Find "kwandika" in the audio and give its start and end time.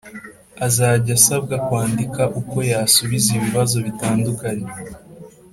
1.65-2.21